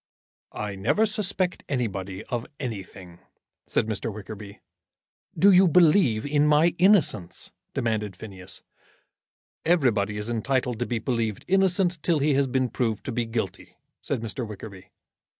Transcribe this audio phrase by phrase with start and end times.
[0.55, 3.19] "I never suspect anybody of anything,"
[3.67, 4.11] said Mr.
[4.11, 4.59] Wickerby.
[5.37, 8.63] "Do you believe in my innocence?" demanded Phineas.
[9.63, 13.77] "Everybody is entitled to be believed innocent till he has been proved to be guilty,"
[14.01, 14.43] said Mr.
[14.43, 14.89] Wickerby.